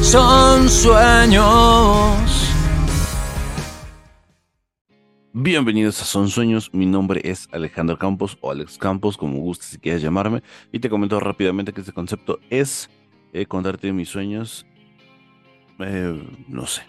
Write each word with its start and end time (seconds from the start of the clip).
son 0.00 0.68
sueños. 0.68 1.44
Bienvenidos 5.32 6.00
a 6.00 6.04
Son 6.04 6.28
Sueños, 6.28 6.70
mi 6.72 6.86
nombre 6.86 7.20
es 7.24 7.48
Alejandro 7.52 7.98
Campos 7.98 8.38
o 8.40 8.50
Alex 8.50 8.78
Campos, 8.78 9.16
como 9.16 9.38
gustes 9.40 9.68
si 9.68 9.78
quieras 9.78 10.02
llamarme, 10.02 10.42
y 10.72 10.80
te 10.80 10.88
comento 10.88 11.20
rápidamente 11.20 11.72
que 11.72 11.80
este 11.80 11.92
concepto 11.92 12.40
es 12.50 12.90
eh, 13.32 13.46
contarte 13.46 13.92
mis 13.92 14.08
sueños, 14.08 14.66
eh, 15.78 16.20
no 16.48 16.66
sé, 16.66 16.82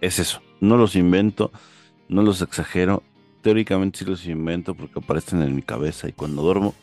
es 0.00 0.18
eso, 0.18 0.40
no 0.60 0.76
los 0.76 0.96
invento, 0.96 1.52
no 2.08 2.22
los 2.22 2.40
exagero, 2.40 3.02
teóricamente 3.42 4.00
sí 4.00 4.04
los 4.04 4.26
invento 4.26 4.74
porque 4.74 5.00
aparecen 5.00 5.42
en 5.42 5.54
mi 5.54 5.62
cabeza 5.62 6.08
y 6.08 6.12
cuando 6.12 6.42
duermo, 6.42 6.74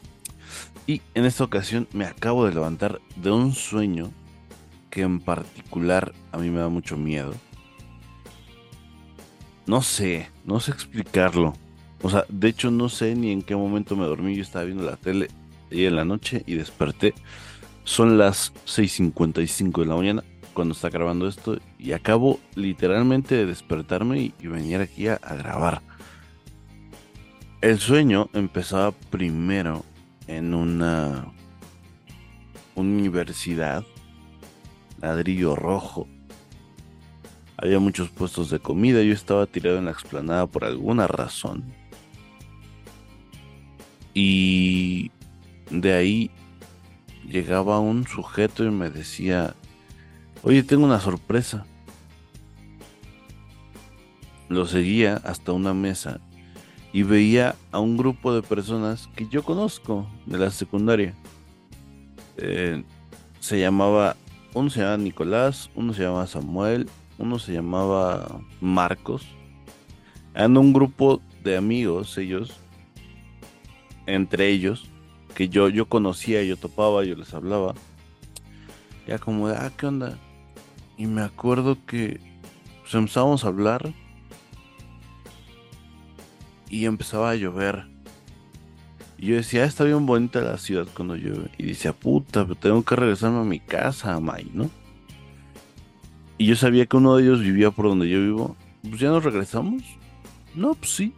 y 0.86 1.01
en 1.15 1.25
esta 1.25 1.43
ocasión 1.43 1.88
me 1.93 2.05
acabo 2.05 2.45
de 2.45 2.54
levantar 2.54 3.02
de 3.16 3.31
un 3.31 3.54
sueño 3.54 4.12
que 4.89 5.02
en 5.02 5.20
particular 5.20 6.13
a 6.31 6.38
mí 6.38 6.49
me 6.49 6.59
da 6.59 6.70
mucho 6.70 6.97
miedo 6.97 7.34
no 9.70 9.84
sé, 9.84 10.31
no 10.45 10.59
sé 10.59 10.71
explicarlo. 10.71 11.53
O 12.02 12.09
sea, 12.09 12.25
de 12.27 12.47
hecho 12.47 12.71
no 12.71 12.89
sé 12.89 13.16
ni 13.16 13.31
en 13.31 13.44
qué 13.44 13.55
momento 13.55 13.95
me 13.95 14.07
dormí. 14.07 14.35
Yo 14.35 14.41
estaba 14.41 14.66
viendo 14.66 14.83
la 14.83 14.95
tele 14.95 15.27
y 15.70 15.85
en 15.85 15.95
la 15.95 16.05
noche 16.05 16.44
y 16.47 16.55
desperté. 16.55 17.13
Son 17.83 18.17
las 18.17 18.52
6.55 18.66 19.81
de 19.81 19.85
la 19.85 19.95
mañana 19.95 20.23
cuando 20.55 20.73
está 20.73 20.89
grabando 20.89 21.27
esto 21.27 21.59
y 21.77 21.91
acabo 21.91 22.39
literalmente 22.55 23.35
de 23.35 23.45
despertarme 23.45 24.33
y, 24.39 24.47
venir 24.47 24.81
aquí 24.81 25.08
a, 25.08 25.19
a 25.21 25.35
grabar. 25.35 25.83
El 27.61 27.77
sueño 27.77 28.27
empezaba 28.33 28.91
primero 28.91 29.85
en 30.25 30.55
una 30.55 31.31
universidad, 32.73 33.85
ladrillo 35.02 35.55
rojo, 35.55 36.08
había 37.58 37.80
muchos 37.80 38.09
puestos 38.09 38.50
de 38.50 38.59
comida, 38.59 39.02
yo 39.03 39.14
estaba 39.14 39.45
tirado 39.45 39.78
en 39.78 39.86
la 39.86 39.92
explanada 39.92 40.47
por 40.47 40.64
alguna 40.64 41.08
razón. 41.08 41.64
Y 44.14 45.11
de 45.70 45.94
ahí 45.94 46.31
llegaba 47.27 47.80
un 47.80 48.08
sujeto 48.08 48.64
y 48.64 48.72
me 48.72 48.89
decía, 48.89 49.55
oye, 50.44 50.64
tengo 50.64 50.86
una 50.86 51.00
sorpresa. 51.00 51.66
Lo 54.47 54.66
seguía 54.66 55.17
hasta 55.23 55.52
una 55.52 55.73
mesa 55.73 56.20
y 56.92 57.03
veía 57.03 57.55
a 57.72 57.80
un 57.80 57.97
grupo 57.97 58.33
de 58.33 58.42
personas 58.42 59.09
que 59.16 59.27
yo 59.27 59.44
conozco 59.44 60.08
de 60.25 60.38
la 60.39 60.50
secundaria. 60.50 61.14
Eh, 62.38 62.83
se 63.39 63.59
llamaba, 63.59 64.16
uno 64.53 64.69
se 64.69 64.80
llamaba 64.80 64.97
Nicolás, 64.97 65.69
uno 65.75 65.94
se 65.94 66.03
llamaba 66.03 66.28
Samuel 66.28 66.89
uno 67.19 67.38
se 67.38 67.53
llamaba 67.53 68.42
Marcos. 68.61 69.28
Eran 70.33 70.58
un 70.58 70.73
grupo 70.73 71.22
de 71.44 71.58
amigos, 71.58 72.17
ellos, 72.17 72.58
entre 74.05 74.47
ellos, 74.47 74.89
que 75.36 75.50
yo, 75.50 75.70
yo 75.70 75.88
conocía, 75.88 76.42
yo 76.44 76.58
topaba, 76.58 77.03
yo 77.03 77.16
les 77.16 77.33
hablaba. 77.33 77.75
Ya 79.05 79.20
como 79.20 79.47
ah, 79.50 79.72
¿qué 79.75 79.86
onda? 79.86 80.17
Y 80.97 81.08
me 81.08 81.22
acuerdo 81.22 81.77
que 81.86 82.22
pues, 82.81 82.94
empezamos 82.94 83.44
a 83.44 83.50
hablar 83.50 83.94
y 86.70 86.86
empezaba 86.86 87.31
a 87.31 87.36
llover. 87.36 87.86
Y 89.20 89.28
yo 89.28 89.36
decía, 89.36 89.64
ah, 89.64 89.66
está 89.66 89.84
bien 89.84 90.06
bonita 90.06 90.42
la 90.42 90.58
ciudad 90.58 90.88
cuando 90.95 91.16
llueve. 91.16 91.52
Y 91.58 91.67
decía, 91.67 91.94
puta, 91.94 92.44
pero 92.44 92.56
tengo 92.56 92.84
que 92.84 92.95
regresarme 92.95 93.39
a 93.39 93.44
mi 93.44 93.59
casa, 93.59 94.20
May, 94.20 94.50
¿no? 94.53 94.70
y 96.39 96.45
yo 96.45 96.56
sabía 96.56 96.86
que 96.86 96.95
uno 96.98 97.17
de 97.17 97.23
ellos 97.23 97.42
vivía 97.42 97.70
por 97.70 97.86
donde 97.86 98.09
yo 98.09 98.22
vivo, 98.22 98.55
pues 98.82 98.99
ya 98.99 99.10
nos 99.10 99.23
regresamos. 99.23 99.83
No, 100.55 100.73
pues 100.73 100.95
sí. 100.95 101.14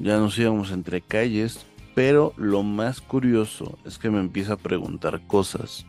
Ya 0.00 0.18
nos 0.18 0.36
íbamos 0.36 0.72
entre 0.72 1.00
calles, 1.00 1.64
pero 1.94 2.34
lo 2.36 2.64
más 2.64 3.00
curioso 3.00 3.78
es 3.84 3.96
que 3.96 4.10
me 4.10 4.18
empieza 4.18 4.54
a 4.54 4.56
preguntar 4.56 5.24
cosas 5.28 5.86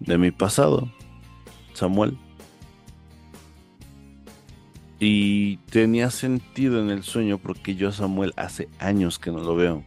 de 0.00 0.16
mi 0.16 0.30
pasado, 0.30 0.90
Samuel. 1.74 2.16
Y 5.04 5.56
tenía 5.70 6.10
sentido 6.10 6.80
en 6.80 6.90
el 6.90 7.02
sueño 7.02 7.38
porque 7.38 7.74
yo 7.74 7.88
a 7.88 7.92
Samuel 7.92 8.32
hace 8.36 8.68
años 8.78 9.18
que 9.18 9.32
no 9.32 9.38
lo 9.40 9.56
veo. 9.56 9.82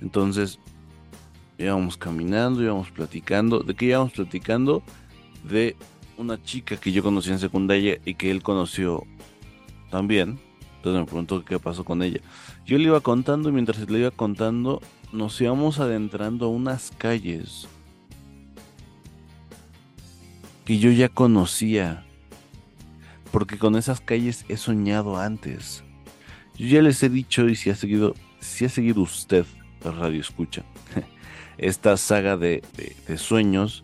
Entonces, 0.00 0.58
íbamos 1.58 1.98
caminando, 1.98 2.62
íbamos 2.62 2.90
platicando. 2.90 3.60
¿De 3.60 3.74
qué 3.74 3.86
íbamos 3.86 4.12
platicando? 4.12 4.82
de 5.44 5.76
una 6.16 6.42
chica 6.42 6.76
que 6.76 6.92
yo 6.92 7.02
conocí 7.02 7.30
en 7.30 7.38
secundaria 7.38 8.00
y 8.04 8.14
que 8.14 8.30
él 8.30 8.42
conoció 8.42 9.04
también. 9.90 10.40
Entonces 10.76 11.00
me 11.00 11.06
preguntó 11.06 11.44
qué 11.44 11.58
pasó 11.58 11.84
con 11.84 12.02
ella. 12.02 12.20
Yo 12.66 12.78
le 12.78 12.84
iba 12.84 13.00
contando 13.00 13.48
y 13.48 13.52
mientras 13.52 13.88
le 13.88 14.00
iba 14.00 14.10
contando 14.10 14.80
nos 15.12 15.40
íbamos 15.40 15.78
adentrando 15.78 16.46
a 16.46 16.48
unas 16.48 16.92
calles 16.98 17.68
que 20.64 20.78
yo 20.78 20.90
ya 20.90 21.08
conocía. 21.08 22.04
Porque 23.34 23.58
con 23.58 23.74
esas 23.74 24.00
calles 24.00 24.44
he 24.48 24.56
soñado 24.56 25.16
antes. 25.16 25.82
Yo 26.56 26.68
ya 26.68 26.82
les 26.82 27.02
he 27.02 27.08
dicho 27.08 27.48
y 27.48 27.56
si 27.56 27.68
ha 27.68 27.74
seguido, 27.74 28.14
si 28.38 28.64
ha 28.64 28.68
seguido 28.68 29.02
usted, 29.02 29.44
radio 29.82 30.20
escucha, 30.20 30.62
esta 31.58 31.96
saga 31.96 32.36
de, 32.36 32.62
de 33.08 33.18
sueños, 33.18 33.82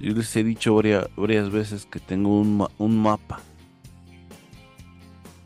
yo 0.00 0.14
les 0.14 0.34
he 0.34 0.42
dicho 0.42 0.74
varias, 0.74 1.52
veces 1.52 1.86
que 1.86 2.00
tengo 2.00 2.40
un, 2.40 2.66
un 2.76 3.00
mapa. 3.00 3.38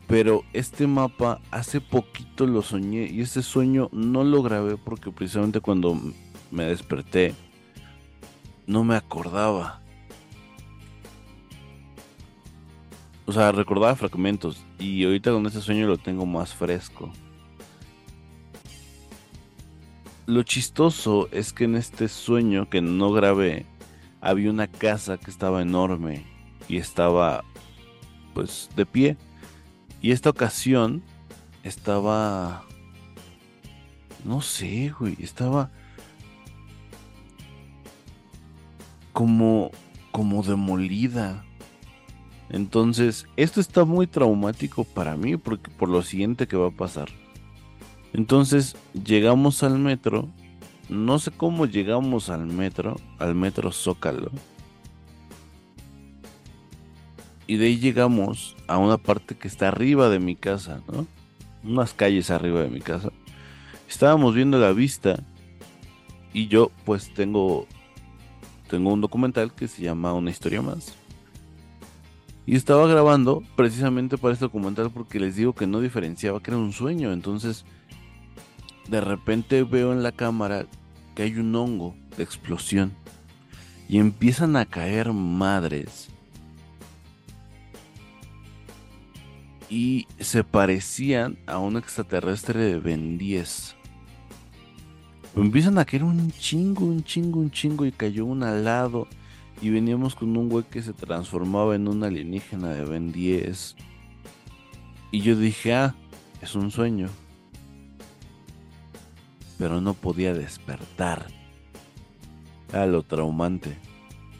Pero 0.07 0.43
este 0.51 0.87
mapa 0.87 1.39
hace 1.51 1.79
poquito 1.79 2.47
lo 2.47 2.63
soñé 2.63 3.05
y 3.05 3.21
este 3.21 3.43
sueño 3.43 3.89
no 3.91 4.23
lo 4.23 4.41
grabé 4.41 4.77
porque 4.77 5.11
precisamente 5.11 5.61
cuando 5.61 5.95
me 6.49 6.63
desperté 6.63 7.35
no 8.65 8.83
me 8.83 8.95
acordaba. 8.95 9.83
O 13.27 13.33
sea, 13.33 13.51
recordaba 13.51 13.95
fragmentos 13.95 14.65
y 14.79 15.03
ahorita 15.03 15.31
con 15.31 15.45
este 15.45 15.59
sueño 15.61 15.85
lo 15.85 15.97
tengo 15.97 16.25
más 16.25 16.55
fresco. 16.55 17.11
Lo 20.25 20.43
chistoso 20.43 21.27
es 21.31 21.51
que 21.51 21.65
en 21.65 21.75
este 21.75 22.07
sueño 22.07 22.69
que 22.69 22.81
no 22.81 23.11
grabé, 23.11 23.65
había 24.21 24.49
una 24.49 24.67
casa 24.67 25.17
que 25.17 25.29
estaba 25.29 25.61
enorme 25.61 26.25
y 26.69 26.77
estaba 26.77 27.43
pues 28.33 28.69
de 28.75 28.85
pie. 28.85 29.17
Y 30.01 30.11
esta 30.11 30.29
ocasión 30.29 31.03
estaba... 31.63 32.63
No 34.23 34.41
sé, 34.41 34.93
güey, 34.97 35.17
estaba 35.19 35.69
como 39.11 39.71
como 40.17 40.41
demolida. 40.41 41.45
Entonces, 42.49 43.27
esto 43.35 43.59
está 43.59 43.85
muy 43.85 44.07
traumático 44.07 44.83
para 44.83 45.15
mí 45.15 45.37
porque 45.37 45.69
por 45.71 45.89
lo 45.89 46.01
siguiente 46.01 46.47
que 46.47 46.57
va 46.57 46.67
a 46.67 46.71
pasar. 46.71 47.09
Entonces, 48.13 48.75
llegamos 48.93 49.63
al 49.63 49.79
metro 49.79 50.29
no 50.89 51.19
sé 51.19 51.31
cómo 51.31 51.65
llegamos 51.65 52.29
al 52.29 52.45
metro, 52.45 52.95
al 53.19 53.35
metro 53.35 53.71
Zócalo. 53.71 54.31
Y 57.45 57.57
de 57.57 57.65
ahí 57.65 57.77
llegamos 57.77 58.55
a 58.67 58.77
una 58.77 58.97
parte 58.97 59.35
que 59.35 59.49
está 59.49 59.67
arriba 59.67 60.09
de 60.09 60.19
mi 60.19 60.35
casa, 60.35 60.81
¿no? 60.91 61.05
Unas 61.63 61.93
calles 61.93 62.29
arriba 62.29 62.61
de 62.61 62.69
mi 62.69 62.79
casa. 62.79 63.11
Estábamos 63.89 64.33
viendo 64.33 64.59
la 64.59 64.71
vista 64.71 65.19
y 66.33 66.47
yo 66.47 66.71
pues 66.85 67.13
tengo 67.13 67.67
tengo 68.69 68.91
un 68.91 69.01
documental 69.01 69.53
que 69.53 69.67
se 69.67 69.81
llama 69.81 70.13
Una 70.13 70.29
historia 70.29 70.61
más. 70.61 70.93
Y 72.47 72.55
estaba 72.55 72.87
grabando 72.87 73.43
precisamente 73.57 74.17
para 74.17 74.33
este 74.33 74.45
documental 74.45 74.89
porque 74.89 75.19
les 75.19 75.35
digo 75.35 75.53
que 75.53 75.67
no 75.67 75.81
diferenciaba 75.81 76.41
que 76.41 76.51
era 76.51 76.57
un 76.57 76.71
sueño, 76.71 77.11
entonces 77.11 77.65
de 78.87 79.01
repente 79.01 79.63
veo 79.63 79.91
en 79.91 80.01
la 80.01 80.13
cámara 80.13 80.65
que 81.13 81.23
hay 81.23 81.35
un 81.35 81.53
hongo 81.53 81.93
de 82.15 82.23
explosión 82.23 82.93
y 83.89 83.99
empiezan 83.99 84.55
a 84.55 84.65
caer 84.65 85.11
madres. 85.11 86.07
Y 89.69 90.07
se 90.17 90.45
parecían 90.45 91.37
a 91.47 91.59
un 91.59 91.75
extraterrestre 91.75 92.61
de 92.61 92.79
Ben 92.79 93.17
10. 93.17 93.75
Empiezan 95.35 95.77
a 95.77 95.83
caer 95.83 96.05
un 96.05 96.31
chingo, 96.31 96.85
un 96.85 97.03
chingo, 97.03 97.41
un 97.41 97.51
chingo 97.51 97.85
y 97.85 97.91
cayó 97.91 98.25
un 98.25 98.43
al 98.43 98.63
lado. 98.63 99.05
Y 99.61 99.69
veníamos 99.69 100.15
con 100.15 100.37
un 100.37 100.49
güey 100.49 100.63
que 100.65 100.81
se 100.81 100.93
transformaba 100.93 101.75
en 101.75 101.87
un 101.87 102.03
alienígena 102.03 102.69
de 102.69 102.85
Ben 102.85 103.11
10. 103.11 103.75
Y 105.11 105.21
yo 105.21 105.35
dije, 105.35 105.73
ah, 105.73 105.95
es 106.41 106.55
un 106.55 106.71
sueño 106.71 107.09
pero 109.57 109.81
no 109.81 109.93
podía 109.93 110.33
despertar. 110.33 111.27
Era 112.69 112.85
lo 112.85 113.03
traumante. 113.03 113.77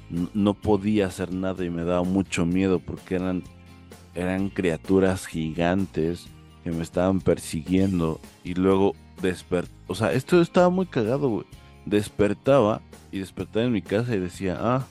no 0.10 0.54
podía 0.54 1.08
hacer 1.08 1.34
nada 1.34 1.66
y 1.66 1.70
me 1.70 1.84
daba 1.84 2.04
mucho 2.04 2.46
miedo 2.46 2.80
porque 2.80 3.16
eran, 3.16 3.44
eran 4.16 4.50
criaturas 4.50 5.26
gigantes 5.26 6.28
que 6.64 6.72
me 6.72 6.82
estaban 6.82 7.20
persiguiendo 7.20 8.22
y 8.44 8.54
luego 8.54 8.96
despertó. 9.22 9.74
O 9.88 9.96
sea, 9.96 10.14
esto 10.14 10.42
estaba 10.42 10.70
muy 10.70 10.86
cagado, 10.86 11.30
güey. 11.30 11.46
Despertaba 11.86 12.82
y 13.12 13.20
despertaba 13.20 13.66
en 13.66 13.74
mi 13.74 13.82
casa 13.82 14.16
y 14.16 14.20
decía, 14.20 14.58
ah, 14.60 14.86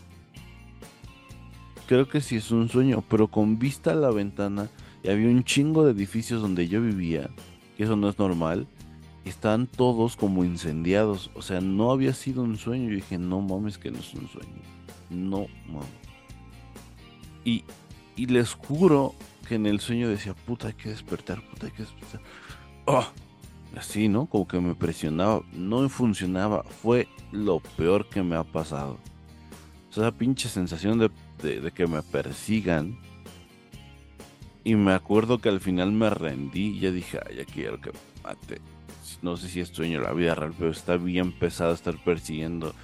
creo 1.87 2.09
que 2.09 2.21
sí 2.21 2.37
es 2.37 2.51
un 2.51 2.69
sueño, 2.69 3.03
pero 3.09 3.29
con 3.29 3.59
vista 3.59 3.93
a 3.93 3.95
la 3.95 4.11
ventana 4.11 4.69
y 5.03 5.09
había 5.09 5.29
un 5.29 5.45
chingo 5.45 5.85
de 5.85 5.93
edificios 5.93 6.43
donde 6.43 6.69
yo 6.69 6.83
vivía, 6.83 7.31
que 7.77 7.85
eso 7.85 7.97
no 7.97 8.09
es 8.09 8.19
normal, 8.19 8.67
estaban 9.25 9.67
todos 9.67 10.17
como 10.17 10.45
incendiados. 10.45 11.31
O 11.35 11.43
sea, 11.43 11.61
no 11.61 11.91
había 11.91 12.15
sido 12.15 12.43
un 12.43 12.57
sueño. 12.57 12.89
Yo 12.89 12.97
dije, 12.97 13.19
no 13.19 13.41
mames, 13.41 13.79
que 13.79 13.91
no 13.91 13.99
es 13.99 14.15
un 14.15 14.29
sueño. 14.29 14.63
No 15.11 15.47
mames. 15.69 15.89
Y, 17.45 17.65
y 18.17 18.27
les 18.27 18.55
juro 18.55 19.15
que 19.49 19.57
en 19.57 19.67
el 19.67 19.81
sueño 19.81 20.09
decía, 20.09 20.35
puta, 20.35 20.69
hay 20.69 20.75
que 20.75 20.89
despertar, 20.89 21.41
puta, 21.49 21.67
hay 21.67 21.73
que 21.73 21.83
despertar. 21.83 22.21
Oh, 22.87 23.07
así, 23.77 24.09
¿no? 24.09 24.27
Como 24.27 24.49
que 24.49 24.61
me 24.61 24.75
presionaba. 24.75 25.43
No 25.53 25.89
funcionaba. 25.89 26.63
Fue 26.65 27.09
lo 27.33 27.61
peor 27.61 28.09
que 28.09 28.23
me 28.23 28.37
ha 28.37 28.45
pasado. 28.45 28.99
O 29.97 30.01
esa 30.01 30.13
pinche 30.13 30.49
sensación 30.49 30.99
de, 30.99 31.11
de 31.61 31.71
que 31.71 31.87
me 31.87 32.03
persigan 32.03 32.99
y 34.67 34.75
me 34.75 34.93
acuerdo 34.95 35.39
que 35.39 35.49
al 35.49 35.61
final 35.61 35.93
me 35.93 36.11
rendí 36.11 36.81
ya 36.81 36.91
dije, 36.91 37.21
ay, 37.25 37.37
ya 37.37 37.45
quiero 37.45 37.81
que 37.81 37.93
me 37.93 37.99
mate. 38.25 38.61
No 39.23 39.37
sé 39.37 39.49
si 39.49 39.61
es 39.61 39.69
sueño 39.69 40.01
la 40.01 40.13
vida 40.13 40.35
real, 40.35 40.53
pero 40.59 40.73
está 40.73 40.97
bien 40.97 41.31
pesado 41.31 41.73
estar 41.73 42.03
persiguiendo 42.03 42.75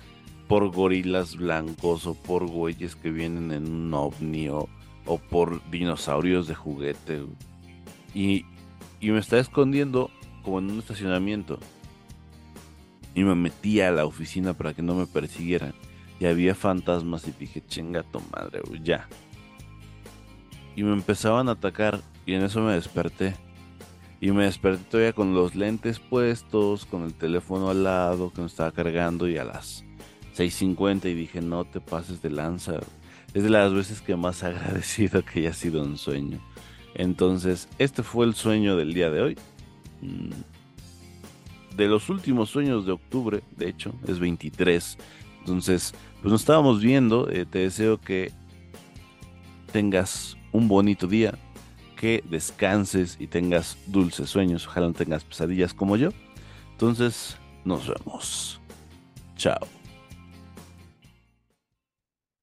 por 0.47 0.71
gorilas 0.71 1.37
blancos 1.37 2.07
o 2.07 2.15
por 2.15 2.47
güeyes 2.47 2.95
que 2.95 3.11
vienen 3.11 3.51
en 3.51 3.67
un 3.69 3.93
ovni 3.95 4.49
o, 4.49 4.69
por 5.29 5.69
dinosaurios 5.73 6.47
de 6.47 6.55
juguete. 6.55 7.25
Y, 8.15 8.45
y 9.01 9.11
me 9.11 9.19
está 9.19 9.41
escondiendo 9.41 10.09
como 10.45 10.61
en 10.61 10.71
un 10.71 10.79
estacionamiento. 10.79 11.59
Y 13.15 13.25
me 13.25 13.35
metí 13.35 13.81
a 13.81 13.91
la 13.91 14.07
oficina 14.07 14.55
para 14.55 14.73
que 14.73 14.83
no 14.83 14.95
me 14.95 15.07
persiguieran. 15.07 15.75
Y 16.23 16.27
había 16.27 16.55
fantasmas 16.55 17.27
y 17.27 17.33
dije, 17.33 17.65
chinga 17.67 18.05
tu 18.05 18.21
madre, 18.33 18.61
ya 18.81 19.09
y 20.75 20.83
me 20.83 20.93
empezaban 20.93 21.49
a 21.49 21.53
atacar 21.53 22.01
y 22.27 22.35
en 22.35 22.43
eso 22.43 22.61
me 22.61 22.73
desperté. 22.73 23.35
Y 24.21 24.31
me 24.31 24.45
desperté 24.45 24.85
todavía 24.85 25.13
con 25.13 25.35
los 25.35 25.57
lentes 25.57 25.99
puestos, 25.99 26.87
con 26.87 27.03
el 27.03 27.15
teléfono 27.15 27.71
al 27.71 27.83
lado 27.83 28.33
que 28.33 28.41
me 28.41 28.47
estaba 28.47 28.71
cargando 28.71 29.29
y 29.29 29.37
a 29.37 29.45
las 29.45 29.85
6.50 30.37 31.07
y 31.11 31.15
dije 31.15 31.41
no 31.41 31.65
te 31.65 31.81
pases 31.81 32.23
de 32.23 32.31
lanza. 32.31 32.79
Es 33.35 33.43
de 33.43 33.51
las 33.51 33.73
veces 33.75 34.01
que 34.01 34.15
más 34.15 34.43
agradecido 34.45 35.25
que 35.25 35.41
haya 35.41 35.53
sido 35.53 35.83
un 35.83 35.99
sueño. 35.99 36.39
Entonces, 36.95 37.69
este 37.79 38.03
fue 38.03 38.27
el 38.27 38.35
sueño 38.35 38.77
del 38.77 38.95
día 38.95 39.11
de 39.11 39.23
hoy. 39.23 39.39
Mm. 40.03 40.31
De 41.77 41.89
los 41.89 42.11
últimos 42.11 42.51
sueños 42.51 42.85
de 42.85 42.93
octubre, 42.93 43.43
de 43.57 43.71
hecho, 43.71 43.95
es 44.07 44.21
23. 44.21 44.99
Entonces, 45.43 45.93
pues 46.21 46.31
nos 46.31 46.43
estábamos 46.43 46.81
viendo. 46.81 47.29
Eh, 47.29 47.45
te 47.45 47.59
deseo 47.59 48.01
que 48.01 48.31
tengas 49.73 50.37
un 50.53 50.69
bonito 50.69 51.09
día, 51.09 51.35
que 51.97 52.23
descanses 52.31 53.17
y 53.19 53.27
tengas 53.27 53.77
dulces 53.87 54.31
sueños. 54.31 54.67
Ojalá 54.69 54.87
no 54.87 54.93
tengas 54.93 55.25
pesadillas 55.25 55.75
como 55.75 55.97
yo. 55.97 56.11
Entonces, 56.71 57.37
nos 57.65 57.89
vemos. 57.89 58.61
Chao. 59.37 59.82